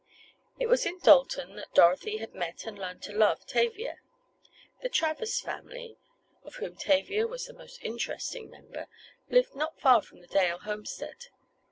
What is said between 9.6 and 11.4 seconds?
far from the Dale homestead.